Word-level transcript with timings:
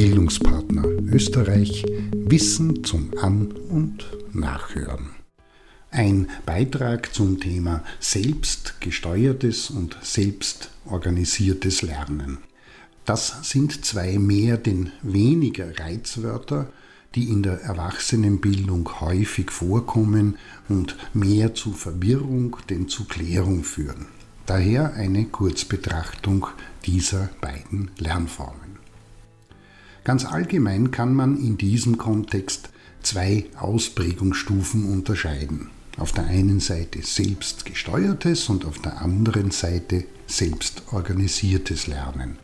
Bildungspartner 0.00 0.86
Österreich 1.12 1.84
Wissen 2.12 2.84
zum 2.84 3.10
An- 3.20 3.52
und 3.52 4.06
Nachhören. 4.32 5.10
Ein 5.90 6.28
Beitrag 6.46 7.12
zum 7.14 7.38
Thema 7.38 7.84
selbstgesteuertes 7.98 9.68
und 9.68 9.98
selbstorganisiertes 10.00 11.82
Lernen. 11.82 12.38
Das 13.04 13.40
sind 13.42 13.84
zwei 13.84 14.18
mehr 14.18 14.56
denn 14.56 14.90
weniger 15.02 15.78
Reizwörter, 15.78 16.72
die 17.14 17.24
in 17.24 17.42
der 17.42 17.60
Erwachsenenbildung 17.60 19.02
häufig 19.02 19.50
vorkommen 19.50 20.38
und 20.70 20.96
mehr 21.12 21.54
zu 21.54 21.72
Verwirrung 21.72 22.56
denn 22.70 22.88
zu 22.88 23.04
Klärung 23.04 23.64
führen. 23.64 24.06
Daher 24.46 24.94
eine 24.94 25.26
Kurzbetrachtung 25.26 26.46
dieser 26.86 27.28
beiden 27.42 27.90
Lernformen. 27.98 28.80
Ganz 30.04 30.24
allgemein 30.24 30.90
kann 30.90 31.14
man 31.14 31.36
in 31.38 31.58
diesem 31.58 31.98
Kontext 31.98 32.70
zwei 33.02 33.46
Ausprägungsstufen 33.58 34.92
unterscheiden. 34.92 35.68
Auf 35.98 36.12
der 36.12 36.24
einen 36.26 36.60
Seite 36.60 37.02
selbstgesteuertes 37.02 38.48
und 38.48 38.64
auf 38.64 38.78
der 38.78 39.02
anderen 39.02 39.50
Seite 39.50 40.04
selbstorganisiertes 40.26 41.86
Lernen. 41.86 42.38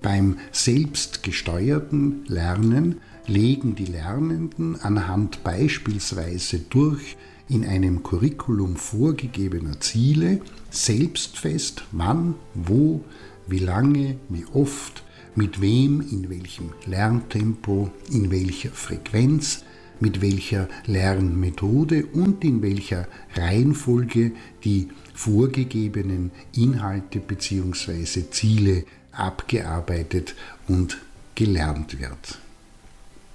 Beim 0.00 0.38
selbstgesteuerten 0.50 2.24
Lernen 2.26 3.00
legen 3.26 3.74
die 3.74 3.84
Lernenden 3.84 4.80
anhand 4.80 5.44
beispielsweise 5.44 6.58
durch 6.58 7.16
in 7.50 7.66
einem 7.66 8.02
Curriculum 8.02 8.76
vorgegebener 8.76 9.78
Ziele 9.80 10.40
selbst 10.70 11.36
fest, 11.36 11.84
wann, 11.92 12.36
wo, 12.54 13.04
wie 13.46 13.58
lange, 13.58 14.16
wie 14.28 14.46
oft, 14.54 15.02
mit 15.34 15.60
wem, 15.60 16.00
in 16.00 16.28
welchem 16.30 16.72
Lerntempo, 16.86 17.90
in 18.10 18.30
welcher 18.30 18.70
Frequenz, 18.70 19.64
mit 20.00 20.22
welcher 20.22 20.68
Lernmethode 20.86 22.06
und 22.06 22.42
in 22.44 22.62
welcher 22.62 23.06
Reihenfolge 23.34 24.32
die 24.64 24.88
vorgegebenen 25.14 26.30
Inhalte 26.56 27.20
bzw. 27.20 28.30
Ziele 28.30 28.84
abgearbeitet 29.12 30.34
und 30.68 30.98
gelernt 31.34 32.00
wird. 32.00 32.38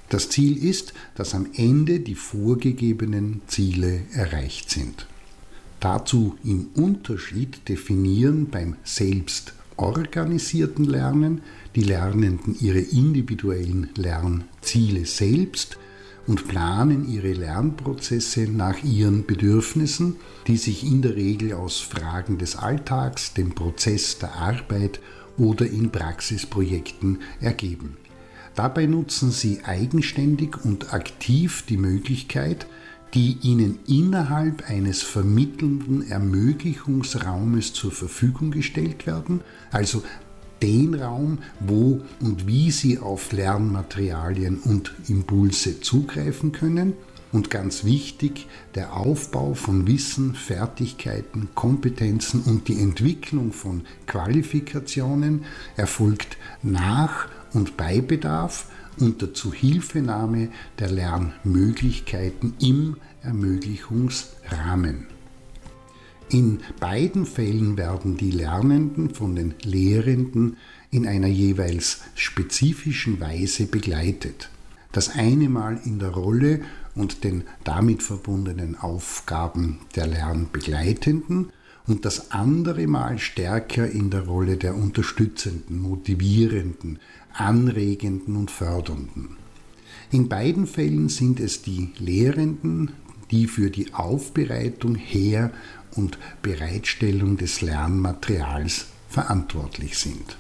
Das 0.10 0.30
Ziel 0.30 0.58
ist, 0.64 0.94
dass 1.16 1.34
am 1.34 1.48
Ende 1.56 2.00
die 2.00 2.16
vorgegebenen 2.16 3.42
Ziele 3.48 4.02
erreicht 4.14 4.70
sind. 4.70 5.08
Dazu 5.80 6.38
im 6.44 6.68
Unterschied 6.76 7.68
definieren 7.68 8.50
beim 8.50 8.76
selbstorganisierten 9.78 10.86
Lernen 10.86 11.42
die 11.76 11.84
Lernenden 11.84 12.56
ihre 12.60 12.80
individuellen 12.80 13.90
Lernziele 13.98 15.06
selbst 15.06 15.78
und 16.28 16.48
planen 16.48 17.08
ihre 17.08 17.34
Lernprozesse 17.34 18.48
nach 18.50 18.84
ihren 18.84 19.26
Bedürfnissen, 19.26 20.16
die 20.48 20.58
sich 20.58 20.86
in 20.86 21.02
der 21.02 21.16
Regel 21.16 21.54
aus 21.54 21.80
Fragen 21.80 22.38
des 22.38 22.56
Alltags, 22.56 23.34
dem 23.34 23.54
Prozess 23.54 24.18
der 24.18 24.36
Arbeit 24.36 25.02
oder 25.38 25.68
in 25.68 25.92
Praxisprojekten 25.92 27.20
ergeben. 27.42 27.98
Dabei 28.56 28.86
nutzen 28.86 29.32
sie 29.32 29.60
eigenständig 29.66 30.64
und 30.64 30.94
aktiv 30.94 31.66
die 31.68 31.78
Möglichkeit, 31.78 32.66
die 33.16 33.38
ihnen 33.42 33.80
innerhalb 33.88 34.70
eines 34.70 35.02
vermittelnden 35.02 36.08
Ermöglichungsraumes 36.08 37.74
zur 37.74 37.92
Verfügung 37.92 38.52
gestellt 38.52 39.08
werden, 39.08 39.40
also 39.72 40.04
den 40.62 40.96
Raum, 40.96 41.40
wo 41.62 42.02
und 42.20 42.46
wie 42.46 42.72
sie 42.72 43.00
auf 43.00 43.32
Lernmaterialien 43.32 44.60
und 44.60 44.94
Impulse 45.08 45.80
zugreifen 45.80 46.52
können. 46.52 46.94
Und 47.32 47.50
ganz 47.50 47.84
wichtig, 47.84 48.48
der 48.76 48.96
Aufbau 48.96 49.54
von 49.54 49.88
Wissen, 49.88 50.36
Fertigkeiten, 50.36 51.50
Kompetenzen 51.54 52.42
und 52.44 52.68
die 52.68 52.80
Entwicklung 52.80 53.52
von 53.52 53.82
Qualifikationen 54.08 55.44
erfolgt 55.76 56.38
nach 56.64 57.28
und 57.56 57.78
bei 57.78 58.02
Bedarf 58.02 58.68
unter 58.98 59.34
Zuhilfenahme 59.34 60.50
der 60.80 60.92
Lernmöglichkeiten 60.92 62.54
im 62.60 62.98
Ermöglichungsrahmen. 63.24 65.08
In 66.30 66.60
beiden 66.80 67.26
Fällen 67.26 67.78
werden 67.78 68.18
die 68.18 68.32
Lernenden 68.32 69.14
von 69.14 69.36
den 69.36 69.54
Lehrenden 69.62 70.58
in 70.92 71.08
einer 71.08 71.28
jeweils 71.28 72.02
spezifischen 72.16 73.20
Weise 73.20 73.66
begleitet. 73.66 74.50
Das 74.92 75.10
eine 75.10 75.50
Mal 75.50 75.80
in 75.86 76.00
der 76.00 76.10
Rolle 76.10 76.62
und 76.96 77.24
den 77.24 77.44
damit 77.64 78.02
verbundenen 78.02 78.80
Aufgaben 78.80 79.80
der 79.96 80.08
Lernbegleitenden 80.08 81.52
und 81.88 82.06
das 82.06 82.32
andere 82.32 82.88
Mal 82.88 83.20
stärker 83.20 83.90
in 83.90 84.10
der 84.10 84.26
Rolle 84.26 84.58
der 84.58 84.76
unterstützenden, 84.76 85.80
motivierenden, 85.80 87.00
anregenden 87.34 88.36
und 88.36 88.52
fördernden. 88.52 89.38
In 90.12 90.30
beiden 90.30 90.68
Fällen 90.68 91.10
sind 91.10 91.40
es 91.40 91.62
die 91.62 91.90
Lehrenden, 91.98 92.92
die 93.32 93.48
für 93.48 93.70
die 93.70 93.94
Aufbereitung, 93.94 94.96
Her- 94.96 95.52
und 95.96 96.18
Bereitstellung 96.42 97.38
des 97.38 97.62
Lernmaterials 97.62 98.88
verantwortlich 99.10 99.98
sind. 99.98 100.38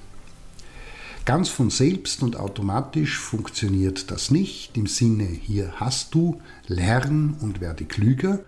Ganz 1.25 1.49
von 1.49 1.71
selbst 1.71 2.21
und 2.21 2.35
automatisch 2.35 3.17
funktioniert 3.17 4.11
das 4.11 4.29
nicht 4.29 4.77
im 4.77 4.85
Sinne 4.85 5.25
hier 5.25 5.73
hast 5.77 6.13
du, 6.13 6.39
lern 6.67 7.35
und 7.41 7.61
werde 7.61 7.85
klüger, 7.85 8.41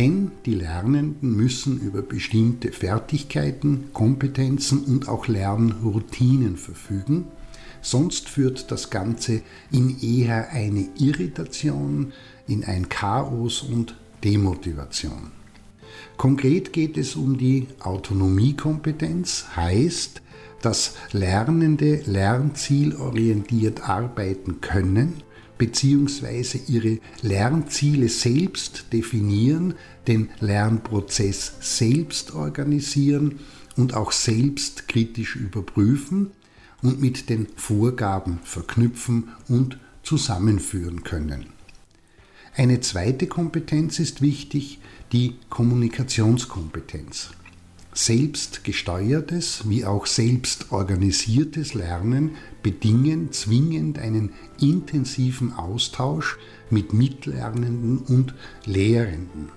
denn 0.00 0.32
die 0.46 0.54
Lernenden 0.54 1.36
müssen 1.36 1.78
über 1.78 2.00
bestimmte 2.00 2.72
Fertigkeiten, 2.72 3.90
Kompetenzen 3.92 4.82
und 4.84 5.08
auch 5.08 5.28
Lernroutinen 5.28 6.56
verfügen, 6.56 7.26
sonst 7.82 8.30
führt 8.30 8.70
das 8.70 8.88
Ganze 8.88 9.42
in 9.70 10.00
eher 10.00 10.52
eine 10.52 10.88
Irritation, 10.98 12.14
in 12.46 12.64
ein 12.64 12.88
Chaos 12.88 13.60
und 13.60 13.94
Demotivation. 14.24 15.32
Konkret 16.16 16.72
geht 16.72 16.96
es 16.96 17.14
um 17.14 17.36
die 17.36 17.66
Autonomiekompetenz, 17.80 19.48
heißt, 19.54 20.22
dass 20.62 20.94
Lernende 21.12 22.00
lernzielorientiert 22.06 23.86
arbeiten 23.86 24.62
können 24.62 25.22
bzw. 25.60 26.58
ihre 26.68 26.98
Lernziele 27.20 28.08
selbst 28.08 28.86
definieren, 28.94 29.74
den 30.08 30.30
Lernprozess 30.40 31.52
selbst 31.60 32.34
organisieren 32.34 33.40
und 33.76 33.92
auch 33.94 34.10
selbst 34.10 34.88
kritisch 34.88 35.36
überprüfen 35.36 36.30
und 36.80 37.00
mit 37.00 37.28
den 37.28 37.46
Vorgaben 37.56 38.40
verknüpfen 38.42 39.28
und 39.48 39.78
zusammenführen 40.02 41.04
können. 41.04 41.46
Eine 42.56 42.80
zweite 42.80 43.26
Kompetenz 43.26 43.98
ist 43.98 44.22
wichtig, 44.22 44.78
die 45.12 45.36
Kommunikationskompetenz. 45.50 47.32
Selbstgesteuertes 48.02 49.68
wie 49.68 49.84
auch 49.84 50.06
selbstorganisiertes 50.06 51.74
Lernen 51.74 52.30
bedingen 52.62 53.30
zwingend 53.30 53.98
einen 53.98 54.32
intensiven 54.58 55.52
Austausch 55.52 56.38
mit 56.70 56.94
Mitlernenden 56.94 57.98
und 57.98 58.32
Lehrenden. 58.64 59.50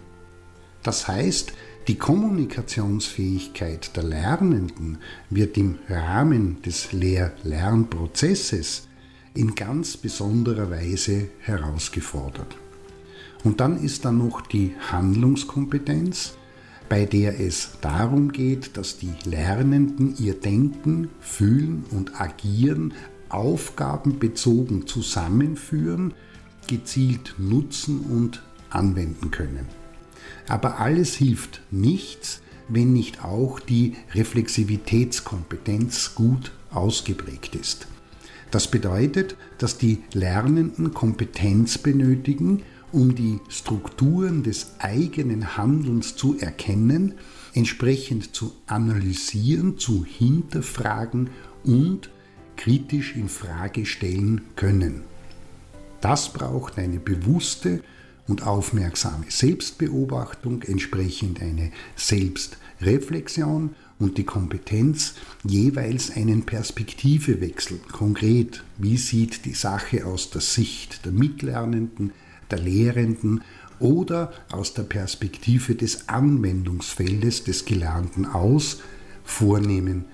Das 0.84 1.08
heißt, 1.08 1.54
die 1.88 1.96
Kommunikationsfähigkeit 1.96 3.96
der 3.96 4.04
Lernenden 4.04 4.98
wird 5.30 5.58
im 5.58 5.80
Rahmen 5.88 6.62
des 6.63 6.92
Lehr-Lernprozesses 6.92 8.90
in 9.36 9.56
ganz 9.56 9.95
besonderer 9.95 10.69
Weise 10.69 11.30
herausgefordert. 11.40 12.57
Und 13.45 13.62
dann 13.62 13.81
ist 13.81 14.04
da 14.04 14.12
noch 14.12 14.42
die 14.42 14.74
Handlungskompetenz, 14.92 16.34
bei 16.89 17.06
der 17.06 17.39
es 17.39 17.71
darum 17.81 18.31
geht, 18.31 18.77
dass 18.77 18.97
die 18.97 19.13
Lernenden 19.25 20.15
ihr 20.18 20.33
Denken, 20.33 21.09
Fühlen 21.19 21.85
und 21.91 22.19
Agieren 22.19 22.94
aufgabenbezogen 23.30 24.88
zusammenführen, 24.88 26.13
gezielt 26.68 27.35
nutzen 27.38 28.01
und 28.01 28.44
anwenden 28.69 29.31
können. 29.31 29.68
Aber 30.47 30.80
alles 30.80 31.15
hilft 31.15 31.62
nichts, 31.71 32.41
wenn 32.69 32.94
nicht 32.94 33.24
auch 33.24 33.59
die 33.59 33.95
Reflexivitätskompetenz 34.13 36.15
gut 36.15 36.51
ausgeprägt 36.71 37.56
ist. 37.56 37.88
Das 38.51 38.69
bedeutet, 38.69 39.35
dass 39.57 39.77
die 39.77 40.03
Lernenden 40.13 40.94
Kompetenz 40.94 41.77
benötigen, 41.77 42.62
um 42.94 43.16
die 43.16 43.40
Strukturen 43.50 44.44
des 44.44 44.75
eigenen 44.80 45.57
Handelns 45.57 46.16
zu 46.16 46.38
erkennen, 46.38 47.16
entsprechend 47.54 48.36
zu 48.36 48.54
analysieren, 48.68 49.78
zu 49.78 50.06
hinterfragen 50.06 51.31
und 51.63 52.10
kritisch 52.56 53.16
in 53.16 53.30
Frage 53.30 53.86
stellen 53.86 54.42
können. 54.56 55.01
Das 56.01 56.31
braucht 56.34 56.78
eine 56.78 57.00
bewusste 57.00 57.81
und 58.28 58.45
aufmerksame 58.45 59.25
Selbstbeobachtung, 59.28 60.62
entsprechend 60.62 61.42
eine 61.42 61.72
Selbstreflexion 61.95 63.75
und 64.00 64.18
die 64.18 64.24
Kompetenz, 64.24 65.16
jeweils 65.44 66.12
einen 66.12 66.44
Perspektivewechsel. 66.44 67.80
Konkret, 67.92 68.63
wie 68.78 68.98
sieht 68.98 69.45
die 69.45 69.54
Sache 69.54 70.06
aus 70.06 70.30
der 70.30 70.42
Sicht 70.42 71.06
der 71.06 71.12
Mitlernenden, 71.12 72.12
der 72.54 72.64
Lehrenden 72.64 73.42
oder 73.80 74.32
aus 74.52 74.74
der 74.74 74.84
Perspektive 74.84 75.76
des 75.76 76.08
Anwendungsfeldes 76.08 77.44
des 77.44 77.66
Gelernten 77.66 78.26
aus, 78.26 78.82
vornehmen 79.24 80.06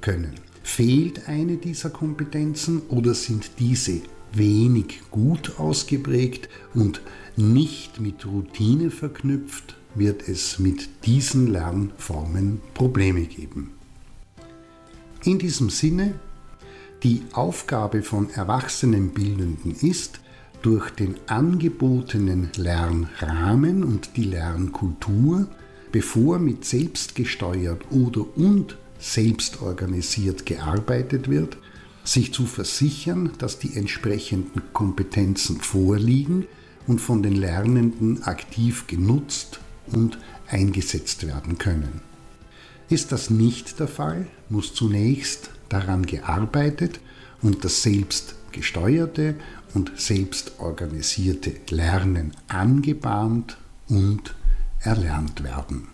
können. 0.00 0.34
Fehlt 0.62 1.28
eine 1.28 1.56
dieser 1.56 1.90
Kompetenzen 1.90 2.82
oder 2.88 3.14
sind 3.14 3.50
diese 3.58 4.00
wenig 4.32 5.02
gut 5.10 5.58
ausgeprägt 5.58 6.48
und 6.72 7.02
nicht 7.36 8.00
mit 8.00 8.24
Routine 8.24 8.90
verknüpft, 8.90 9.76
wird 9.94 10.26
es 10.28 10.58
mit 10.58 10.88
diesen 11.04 11.48
Lernformen 11.48 12.60
Probleme 12.72 13.22
geben. 13.22 13.72
In 15.24 15.38
diesem 15.38 15.68
Sinne, 15.68 16.14
die 17.02 17.22
Aufgabe 17.32 18.02
von 18.02 18.30
Erwachsenenbildenden 18.30 19.74
ist, 19.74 20.20
durch 20.62 20.90
den 20.90 21.16
angebotenen 21.26 22.50
Lernrahmen 22.56 23.84
und 23.84 24.16
die 24.16 24.24
Lernkultur, 24.24 25.48
bevor 25.90 26.38
mit 26.38 26.64
selbstgesteuert 26.64 27.82
oder 27.90 28.24
und 28.36 28.76
selbstorganisiert 28.98 30.46
gearbeitet 30.46 31.28
wird, 31.28 31.56
sich 32.04 32.32
zu 32.32 32.46
versichern, 32.46 33.30
dass 33.38 33.58
die 33.58 33.76
entsprechenden 33.76 34.62
Kompetenzen 34.72 35.60
vorliegen 35.60 36.46
und 36.86 37.00
von 37.00 37.22
den 37.22 37.34
Lernenden 37.34 38.22
aktiv 38.22 38.86
genutzt 38.86 39.60
und 39.86 40.18
eingesetzt 40.48 41.26
werden 41.26 41.58
können. 41.58 42.00
Ist 42.88 43.12
das 43.12 43.30
nicht 43.30 43.80
der 43.80 43.88
Fall, 43.88 44.26
muss 44.48 44.74
zunächst 44.74 45.50
daran 45.68 46.04
gearbeitet 46.04 47.00
und 47.40 47.64
das 47.64 47.82
selbstgesteuerte 47.82 49.36
und 49.74 49.92
selbstorganisierte 49.96 51.52
Lernen 51.70 52.32
angebahnt 52.48 53.56
und 53.88 54.34
erlernt 54.80 55.42
werden. 55.42 55.88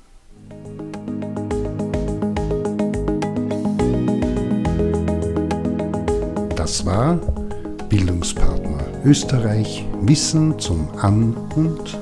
Das 6.56 6.84
war 6.84 7.14
Bildungspartner 7.88 8.84
Österreich 9.04 9.86
Wissen 10.02 10.58
zum 10.58 10.90
An- 10.98 11.34
und 11.54 11.98